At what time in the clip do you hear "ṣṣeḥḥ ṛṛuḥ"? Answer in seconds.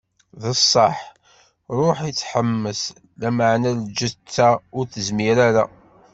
0.59-1.99